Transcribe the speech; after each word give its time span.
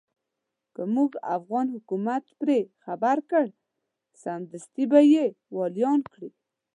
که 0.75 0.83
موږ 0.95 1.11
افغان 1.35 1.67
حکومت 1.75 2.23
پرې 2.39 2.59
خبر 2.83 3.17
کړ 3.31 3.45
سمدستي 4.21 4.85
به 4.91 4.99
يې 5.13 5.25
واليان 5.57 5.99
کړي. 6.13 6.29